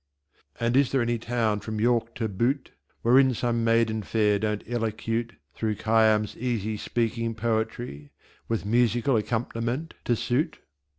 [0.59, 2.71] And is there any town from York to Butte
[3.03, 8.09] Wherein some Maiden fair don't Elocute Through Khayyam's easy speaking poetry,
[8.47, 10.57] With Musical Accomp'niment to suit?